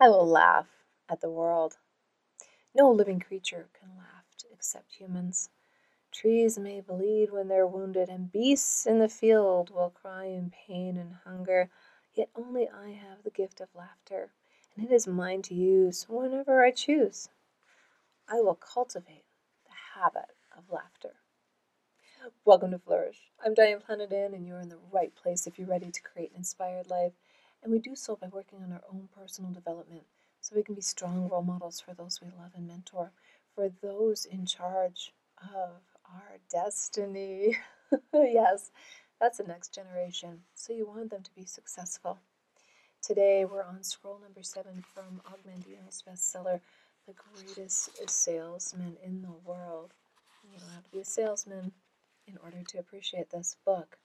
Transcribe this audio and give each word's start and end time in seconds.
I 0.00 0.08
will 0.08 0.26
laugh 0.26 0.68
at 1.08 1.20
the 1.20 1.30
world. 1.30 1.78
No 2.74 2.90
living 2.90 3.20
creature 3.20 3.68
can 3.78 3.90
laugh 3.96 4.24
except 4.64 4.94
humans. 4.94 5.50
Trees 6.10 6.58
may 6.58 6.80
bleed 6.80 7.30
when 7.30 7.48
they're 7.48 7.66
wounded, 7.66 8.08
and 8.08 8.32
beasts 8.32 8.86
in 8.86 8.98
the 8.98 9.10
field 9.10 9.68
will 9.68 9.90
cry 9.90 10.24
in 10.24 10.50
pain 10.50 10.96
and 10.96 11.16
hunger. 11.24 11.68
Yet 12.14 12.30
only 12.34 12.66
I 12.68 12.92
have 12.92 13.24
the 13.24 13.30
gift 13.30 13.60
of 13.60 13.68
laughter, 13.74 14.30
and 14.74 14.86
it 14.86 14.92
is 14.92 15.06
mine 15.06 15.42
to 15.42 15.54
use 15.54 16.06
whenever 16.08 16.64
I 16.64 16.70
choose. 16.70 17.28
I 18.26 18.40
will 18.40 18.54
cultivate 18.54 19.26
the 19.66 20.00
habit 20.00 20.30
of 20.56 20.70
laughter. 20.70 21.16
Welcome 22.46 22.70
to 22.70 22.78
Flourish. 22.78 23.18
I'm 23.44 23.52
Diane 23.52 23.80
Planet 23.80 24.12
Inn, 24.12 24.32
and 24.32 24.46
you're 24.46 24.60
in 24.60 24.70
the 24.70 24.78
right 24.90 25.14
place 25.14 25.46
if 25.46 25.58
you're 25.58 25.68
ready 25.68 25.90
to 25.90 26.02
create 26.02 26.30
an 26.30 26.38
inspired 26.38 26.88
life. 26.88 27.12
And 27.64 27.72
we 27.72 27.78
do 27.78 27.96
so 27.96 28.14
by 28.14 28.28
working 28.28 28.62
on 28.62 28.72
our 28.72 28.82
own 28.92 29.08
personal 29.18 29.50
development 29.50 30.02
so 30.42 30.54
we 30.54 30.62
can 30.62 30.74
be 30.74 30.82
strong 30.82 31.30
role 31.30 31.42
models 31.42 31.80
for 31.80 31.94
those 31.94 32.20
we 32.20 32.28
love 32.28 32.50
and 32.54 32.68
mentor, 32.68 33.10
for 33.54 33.70
those 33.80 34.26
in 34.26 34.44
charge 34.44 35.14
of 35.38 35.80
our 36.04 36.36
destiny. 36.50 37.56
yes, 38.12 38.70
that's 39.18 39.38
the 39.38 39.44
next 39.44 39.74
generation. 39.74 40.42
So 40.54 40.74
you 40.74 40.86
want 40.86 41.08
them 41.08 41.22
to 41.22 41.34
be 41.34 41.46
successful. 41.46 42.18
Today 43.00 43.46
we're 43.46 43.64
on 43.64 43.82
scroll 43.82 44.18
number 44.22 44.42
seven 44.42 44.84
from 44.94 45.22
Og 45.24 45.38
Mandino's 45.48 46.02
bestseller, 46.06 46.60
The 47.06 47.14
Greatest 47.14 47.90
Salesman 48.10 48.98
in 49.02 49.22
the 49.22 49.32
World. 49.42 49.94
You 50.52 50.58
don't 50.58 50.68
have 50.74 50.84
to 50.84 50.90
be 50.90 51.00
a 51.00 51.04
salesman 51.06 51.72
in 52.26 52.36
order 52.44 52.62
to 52.62 52.78
appreciate 52.78 53.30
this 53.30 53.56
book. 53.64 53.96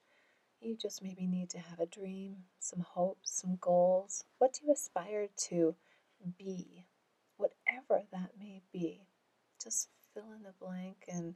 You 0.61 0.75
just 0.75 1.01
maybe 1.01 1.25
need 1.25 1.49
to 1.51 1.59
have 1.59 1.79
a 1.79 1.85
dream, 1.85 2.43
some 2.59 2.81
hopes, 2.81 3.31
some 3.31 3.57
goals. 3.61 4.25
What 4.39 4.53
do 4.53 4.65
you 4.65 4.73
aspire 4.73 5.27
to 5.49 5.75
be? 6.37 6.85
Whatever 7.37 8.03
that 8.11 8.31
may 8.37 8.61
be. 8.73 9.07
Just 9.63 9.87
fill 10.13 10.31
in 10.35 10.43
the 10.43 10.53
blank 10.59 11.05
and 11.07 11.35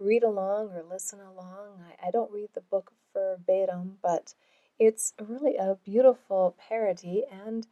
read 0.00 0.24
along 0.24 0.72
or 0.72 0.82
listen 0.82 1.20
along. 1.20 1.84
I, 2.02 2.08
I 2.08 2.10
don't 2.10 2.32
read 2.32 2.50
the 2.54 2.62
book 2.62 2.92
verbatim, 3.12 3.98
but 4.02 4.34
it's 4.78 5.14
really 5.20 5.56
a 5.56 5.78
beautiful 5.84 6.56
parody 6.68 7.24
and 7.30 7.66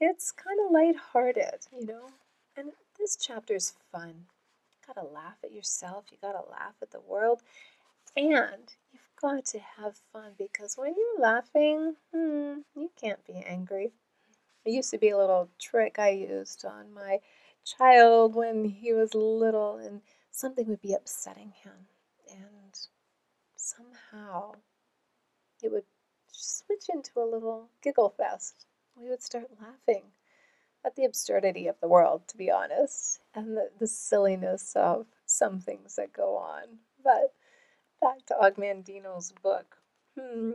it's 0.00 0.32
kind 0.32 0.58
of 0.64 0.72
lighthearted, 0.72 1.66
you 1.72 1.86
know? 1.86 2.06
And 2.56 2.72
this 2.98 3.16
chapter 3.16 3.54
is 3.54 3.74
fun. 3.92 4.26
You 4.72 4.94
gotta 4.94 5.06
laugh 5.06 5.36
at 5.44 5.52
yourself, 5.52 6.06
you 6.10 6.18
gotta 6.20 6.42
laugh 6.50 6.74
at 6.82 6.90
the 6.90 7.00
world, 7.00 7.42
and 8.16 8.74
you've 8.92 9.02
got 9.20 9.44
to 9.46 9.58
have 9.58 9.96
fun 10.12 10.32
because 10.38 10.76
when 10.76 10.94
you're 10.96 11.20
laughing, 11.20 11.96
hmm, 12.12 12.58
you 12.74 12.90
can't 13.00 13.24
be 13.26 13.42
angry. 13.46 13.92
It 14.64 14.72
used 14.72 14.90
to 14.90 14.98
be 14.98 15.10
a 15.10 15.18
little 15.18 15.48
trick 15.58 15.98
I 15.98 16.10
used 16.10 16.64
on 16.64 16.92
my 16.92 17.20
child 17.64 18.34
when 18.34 18.64
he 18.64 18.92
was 18.92 19.14
little 19.14 19.76
and 19.76 20.02
something 20.30 20.66
would 20.68 20.82
be 20.82 20.92
upsetting 20.92 21.52
him. 21.62 21.88
And 22.30 22.78
somehow 23.56 24.54
it 25.62 25.70
would 25.70 25.84
switch 26.32 26.86
into 26.92 27.12
a 27.16 27.30
little 27.30 27.68
giggle 27.82 28.10
fest. 28.16 28.66
We 28.96 29.08
would 29.08 29.22
start 29.22 29.50
laughing 29.60 30.04
at 30.84 30.96
the 30.96 31.04
absurdity 31.04 31.66
of 31.66 31.76
the 31.80 31.88
world, 31.88 32.22
to 32.28 32.36
be 32.36 32.50
honest, 32.50 33.20
and 33.34 33.56
the, 33.56 33.70
the 33.78 33.86
silliness 33.86 34.72
of 34.74 35.06
some 35.26 35.60
things 35.60 35.96
that 35.96 36.12
go 36.12 36.36
on. 36.36 36.62
But 37.02 37.34
back 38.00 38.24
to 38.26 38.36
Og 38.38 38.56
Mandino's 38.56 39.32
book. 39.42 39.76
Hmm. 40.18 40.52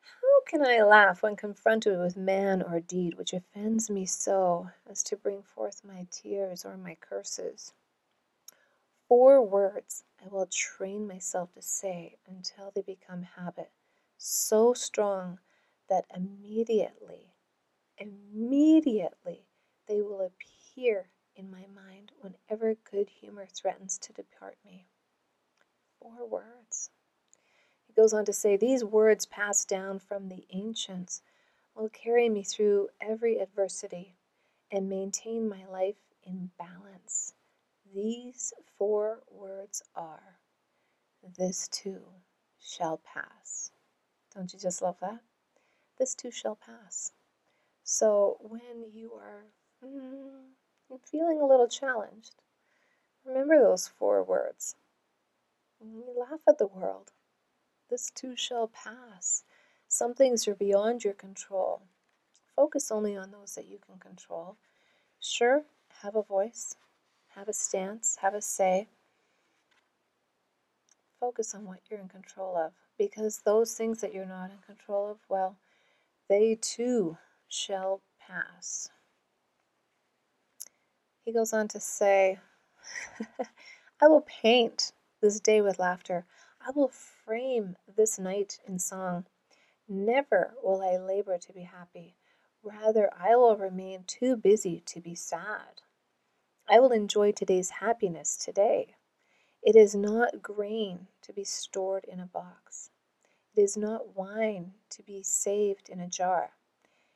How 0.00 0.40
can 0.46 0.64
I 0.64 0.82
laugh 0.82 1.22
when 1.22 1.36
confronted 1.36 1.98
with 1.98 2.16
man 2.16 2.62
or 2.62 2.80
deed 2.80 3.14
which 3.16 3.32
offends 3.32 3.88
me 3.88 4.04
so 4.04 4.68
as 4.88 5.02
to 5.04 5.16
bring 5.16 5.42
forth 5.42 5.82
my 5.84 6.06
tears 6.10 6.64
or 6.64 6.76
my 6.76 6.96
curses? 6.96 7.72
Four 9.08 9.42
words 9.42 10.04
I 10.24 10.28
will 10.28 10.46
train 10.46 11.06
myself 11.06 11.52
to 11.54 11.62
say 11.62 12.18
until 12.26 12.70
they 12.70 12.82
become 12.82 13.22
habit, 13.22 13.70
so 14.18 14.74
strong 14.74 15.38
that 15.88 16.06
immediately, 16.14 17.34
immediately 17.98 19.46
they 19.86 20.02
will 20.02 20.20
appear 20.20 21.08
in 21.34 21.50
my 21.50 21.66
mind 21.66 22.12
whenever 22.20 22.74
good 22.74 23.08
humor 23.08 23.46
threatens 23.46 23.98
to 23.98 24.12
depart 24.12 24.56
me. 24.64 24.86
Four 26.02 26.26
words. 26.26 26.90
He 27.86 27.92
goes 27.92 28.12
on 28.12 28.24
to 28.24 28.32
say, 28.32 28.56
These 28.56 28.82
words 28.82 29.24
passed 29.24 29.68
down 29.68 30.00
from 30.00 30.28
the 30.28 30.44
ancients 30.50 31.22
will 31.76 31.88
carry 31.88 32.28
me 32.28 32.42
through 32.42 32.88
every 33.00 33.38
adversity 33.38 34.16
and 34.70 34.88
maintain 34.88 35.48
my 35.48 35.64
life 35.64 35.96
in 36.24 36.50
balance. 36.58 37.34
These 37.94 38.52
four 38.76 39.20
words 39.30 39.84
are, 39.94 40.38
This 41.22 41.68
too 41.68 42.02
shall 42.58 42.98
pass. 42.98 43.70
Don't 44.34 44.52
you 44.52 44.58
just 44.58 44.82
love 44.82 44.98
that? 45.00 45.20
This 45.98 46.16
too 46.16 46.32
shall 46.32 46.56
pass. 46.56 47.12
So 47.84 48.38
when 48.40 48.90
you 48.92 49.12
are 49.14 49.44
mm, 49.84 50.98
feeling 51.08 51.40
a 51.40 51.46
little 51.46 51.68
challenged, 51.68 52.34
remember 53.24 53.60
those 53.60 53.86
four 53.86 54.24
words 54.24 54.74
you 55.90 56.04
laugh 56.16 56.40
at 56.48 56.58
the 56.58 56.66
world. 56.66 57.12
This 57.90 58.10
too 58.10 58.36
shall 58.36 58.68
pass. 58.68 59.44
Some 59.88 60.14
things 60.14 60.48
are 60.48 60.54
beyond 60.54 61.04
your 61.04 61.14
control. 61.14 61.82
Focus 62.56 62.90
only 62.90 63.16
on 63.16 63.30
those 63.30 63.54
that 63.54 63.66
you 63.68 63.78
can 63.78 63.98
control. 63.98 64.56
Sure, 65.20 65.64
have 66.02 66.16
a 66.16 66.22
voice, 66.22 66.74
have 67.34 67.48
a 67.48 67.52
stance, 67.52 68.16
have 68.22 68.34
a 68.34 68.42
say. 68.42 68.88
Focus 71.20 71.54
on 71.54 71.66
what 71.66 71.80
you're 71.90 72.00
in 72.00 72.08
control 72.08 72.56
of 72.56 72.72
because 72.98 73.38
those 73.44 73.74
things 73.74 74.00
that 74.00 74.14
you're 74.14 74.26
not 74.26 74.50
in 74.50 74.58
control 74.66 75.10
of, 75.10 75.18
well, 75.28 75.56
they 76.28 76.58
too 76.60 77.16
shall 77.48 78.00
pass. 78.20 78.88
He 81.24 81.32
goes 81.32 81.52
on 81.52 81.68
to 81.68 81.80
say, 81.80 82.38
I 84.00 84.08
will 84.08 84.22
paint 84.22 84.92
this 85.22 85.38
day 85.38 85.62
with 85.62 85.78
laughter. 85.78 86.26
I 86.60 86.72
will 86.72 86.88
frame 86.88 87.76
this 87.96 88.18
night 88.18 88.58
in 88.66 88.80
song. 88.80 89.24
Never 89.88 90.54
will 90.62 90.82
I 90.82 90.96
labor 90.96 91.38
to 91.38 91.52
be 91.52 91.62
happy. 91.62 92.16
Rather, 92.62 93.08
I 93.16 93.36
will 93.36 93.56
remain 93.56 94.04
too 94.06 94.36
busy 94.36 94.82
to 94.86 95.00
be 95.00 95.14
sad. 95.14 95.82
I 96.68 96.80
will 96.80 96.90
enjoy 96.90 97.32
today's 97.32 97.70
happiness 97.70 98.36
today. 98.36 98.96
It 99.62 99.76
is 99.76 99.94
not 99.94 100.42
grain 100.42 101.06
to 101.22 101.32
be 101.32 101.44
stored 101.44 102.04
in 102.04 102.18
a 102.18 102.26
box. 102.26 102.90
It 103.54 103.60
is 103.60 103.76
not 103.76 104.16
wine 104.16 104.72
to 104.90 105.02
be 105.04 105.22
saved 105.22 105.88
in 105.88 106.00
a 106.00 106.08
jar. 106.08 106.50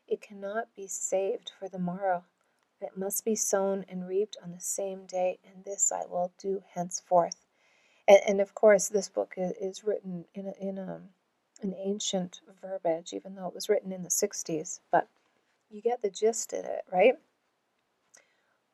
It 0.07 0.21
cannot 0.21 0.75
be 0.77 0.87
saved 0.87 1.51
for 1.59 1.69
the 1.69 1.81
morrow. 1.81 2.25
It 2.81 2.97
must 2.97 3.25
be 3.25 3.35
sown 3.35 3.85
and 3.89 4.07
reaped 4.07 4.37
on 4.43 4.53
the 4.53 4.61
same 4.61 5.07
day, 5.07 5.39
and 5.45 5.65
this 5.65 5.91
I 5.91 6.05
will 6.07 6.33
do 6.39 6.63
henceforth. 6.75 7.46
And, 8.09 8.21
and 8.29 8.41
of 8.41 8.55
course, 8.55 8.89
this 8.89 9.09
book 9.09 9.35
is, 9.37 9.53
is 9.61 9.85
written 9.85 10.25
in, 10.35 10.47
a, 10.47 10.53
in 10.61 10.79
a, 10.79 11.01
an 11.63 11.75
ancient 11.79 12.41
verbiage, 12.61 13.13
even 13.13 13.35
though 13.35 13.49
it 13.49 13.55
was 13.55 13.69
written 13.69 13.93
in 13.93 14.03
the 14.03 14.09
60s. 14.09 14.81
But 14.91 15.09
you 15.71 15.81
get 15.83 16.03
the 16.03 16.11
gist 16.11 16.53
of 16.53 16.65
it, 16.65 16.85
right? 16.93 17.15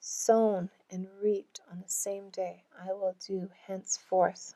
Sown 0.01 0.71
and 0.91 1.07
reaped 1.23 1.61
on 1.71 1.81
the 1.81 1.91
same 1.91 2.29
day, 2.31 2.65
I 2.79 2.93
will 2.93 3.15
do 3.27 3.49
henceforth. 3.67 4.55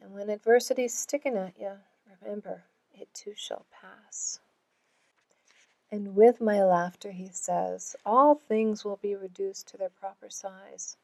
And 0.00 0.12
when 0.12 0.30
adversity's 0.30 0.94
sticking 0.94 1.36
at 1.36 1.58
you, 1.58 1.72
remember, 2.22 2.64
it 2.94 3.12
too 3.14 3.34
shall 3.36 3.66
pass. 3.70 4.40
And 5.90 6.14
with 6.14 6.40
my 6.40 6.62
laughter, 6.62 7.12
he 7.12 7.28
says, 7.32 7.96
all 8.04 8.34
things 8.34 8.84
will 8.84 8.98
be 9.00 9.14
reduced 9.14 9.68
to 9.68 9.76
their 9.76 9.88
proper 9.88 10.28
size. 10.28 10.96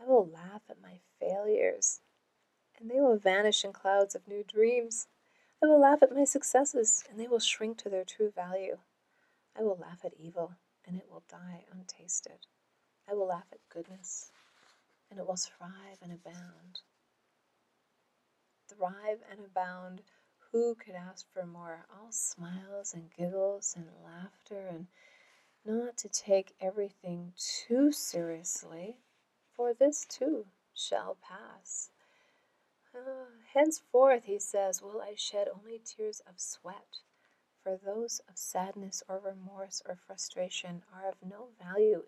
I 0.00 0.04
will 0.04 0.28
laugh 0.28 0.62
at 0.68 0.80
my 0.80 1.00
failures, 1.18 2.00
and 2.78 2.90
they 2.90 3.00
will 3.00 3.16
vanish 3.16 3.64
in 3.64 3.72
clouds 3.72 4.14
of 4.14 4.28
new 4.28 4.44
dreams. 4.44 5.08
I 5.62 5.66
will 5.66 5.80
laugh 5.80 6.02
at 6.02 6.14
my 6.14 6.24
successes, 6.24 7.04
and 7.10 7.18
they 7.18 7.26
will 7.26 7.40
shrink 7.40 7.78
to 7.78 7.88
their 7.88 8.04
true 8.04 8.30
value. 8.30 8.78
I 9.56 9.62
will 9.62 9.76
laugh 9.76 10.04
at 10.04 10.14
evil, 10.18 10.54
and 10.86 10.96
it 10.96 11.08
will 11.10 11.24
die 11.28 11.64
untasted. 11.72 12.46
I 13.08 13.14
will 13.14 13.26
laugh 13.26 13.48
at 13.52 13.68
goodness, 13.68 14.30
and 15.10 15.18
it 15.18 15.26
will 15.26 15.36
thrive 15.36 15.98
and 16.00 16.12
abound. 16.12 16.82
Thrive 18.68 19.18
and 19.28 19.40
abound. 19.40 20.02
Who 20.52 20.76
could 20.76 20.94
ask 20.94 21.26
for 21.32 21.44
more? 21.44 21.86
All 21.90 22.12
smiles 22.12 22.94
and 22.94 23.10
giggles 23.10 23.74
and 23.76 23.86
laughter, 24.04 24.68
and 24.68 24.86
not 25.64 25.96
to 25.98 26.08
take 26.08 26.54
everything 26.60 27.32
too 27.36 27.90
seriously 27.90 28.98
for 29.58 29.74
this 29.74 30.06
too 30.06 30.46
shall 30.72 31.16
pass. 31.20 31.90
Uh, 32.94 33.26
henceforth, 33.54 34.24
he 34.24 34.38
says, 34.38 34.80
will 34.80 35.02
I 35.02 35.14
shed 35.16 35.48
only 35.52 35.80
tears 35.84 36.22
of 36.28 36.38
sweat, 36.38 37.00
for 37.64 37.76
those 37.76 38.20
of 38.28 38.38
sadness 38.38 39.02
or 39.08 39.18
remorse 39.18 39.82
or 39.84 39.96
frustration 39.96 40.84
are 40.94 41.08
of 41.08 41.16
no 41.28 41.48
value 41.60 42.04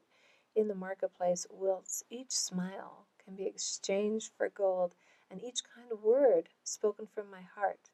in 0.54 0.68
the 0.68 0.76
marketplace, 0.76 1.44
whilst 1.50 2.04
each 2.08 2.30
smile 2.30 3.08
can 3.24 3.34
be 3.34 3.46
exchanged 3.46 4.30
for 4.36 4.48
gold, 4.48 4.94
and 5.28 5.42
each 5.42 5.62
kind 5.64 5.90
word 6.00 6.50
spoken 6.62 7.08
from 7.12 7.28
my 7.32 7.42
heart 7.42 7.90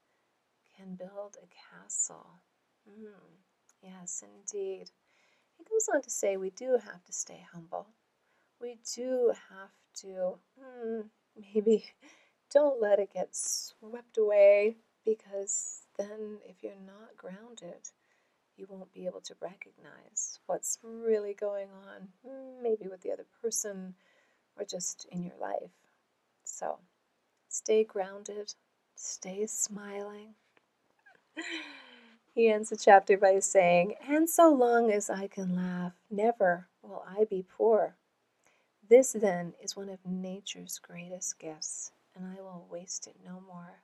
can 0.76 0.96
build 0.96 1.38
a 1.42 1.46
castle. 1.46 2.40
Mm, 2.86 3.40
yes, 3.82 4.22
indeed. 4.22 4.90
He 5.56 5.64
goes 5.64 5.88
on 5.94 6.02
to 6.02 6.10
say 6.10 6.36
we 6.36 6.50
do 6.50 6.72
have 6.72 7.02
to 7.04 7.12
stay 7.12 7.46
humble. 7.54 7.86
We 8.60 8.78
do 8.94 9.32
have 9.50 9.70
to, 10.02 10.38
mm, 10.58 11.04
maybe 11.36 11.84
don't 12.52 12.80
let 12.80 12.98
it 12.98 13.12
get 13.12 13.34
swept 13.34 14.18
away 14.18 14.76
because 15.04 15.82
then 15.98 16.38
if 16.44 16.62
you're 16.62 16.74
not 16.74 17.16
grounded, 17.16 17.90
you 18.56 18.66
won't 18.68 18.92
be 18.92 19.06
able 19.06 19.20
to 19.20 19.34
recognize 19.40 20.40
what's 20.46 20.78
really 20.82 21.34
going 21.34 21.68
on, 21.70 22.08
maybe 22.62 22.88
with 22.88 23.02
the 23.02 23.12
other 23.12 23.26
person 23.42 23.94
or 24.56 24.64
just 24.64 25.06
in 25.10 25.22
your 25.22 25.36
life. 25.40 25.70
So 26.44 26.78
stay 27.48 27.84
grounded, 27.84 28.54
stay 28.94 29.46
smiling. 29.46 30.34
He 32.34 32.50
ends 32.50 32.68
the 32.68 32.76
chapter 32.76 33.16
by 33.16 33.38
saying, 33.38 33.94
And 34.06 34.28
so 34.28 34.50
long 34.52 34.90
as 34.92 35.08
I 35.08 35.26
can 35.26 35.56
laugh, 35.56 35.92
never 36.10 36.68
will 36.82 37.02
I 37.08 37.24
be 37.24 37.44
poor. 37.56 37.96
This 38.88 39.12
then 39.12 39.54
is 39.60 39.74
one 39.74 39.88
of 39.88 40.06
nature's 40.06 40.78
greatest 40.78 41.40
gifts, 41.40 41.90
and 42.14 42.24
I 42.24 42.40
will 42.40 42.68
waste 42.70 43.08
it 43.08 43.16
no 43.24 43.40
more. 43.40 43.82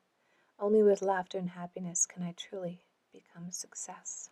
Only 0.61 0.85
with 0.85 1.03
laughter 1.03 1.39
and 1.39 1.51
happiness 1.51 2.07
can 2.07 2.23
I 2.23 2.35
truly 2.37 2.85
become 3.13 3.51
success. 3.51 4.31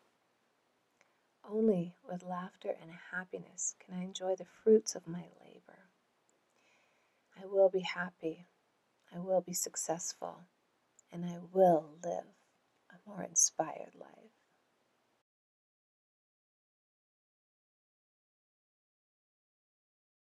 Only 1.43 1.96
with 2.08 2.22
laughter 2.22 2.76
and 2.81 2.93
happiness 3.11 3.75
can 3.81 3.94
I 3.94 4.05
enjoy 4.05 4.37
the 4.37 4.44
fruits 4.44 4.94
of 4.94 5.08
my 5.08 5.25
labor. 5.44 5.88
I 7.37 7.46
will 7.46 7.69
be 7.69 7.81
happy, 7.81 8.46
I 9.12 9.19
will 9.19 9.40
be 9.40 9.55
successful, 9.55 10.43
and 11.11 11.25
I 11.25 11.38
will 11.52 11.96
live 12.05 12.26
a 12.90 13.11
more 13.11 13.25
inspired 13.25 13.96
life. 13.99 14.39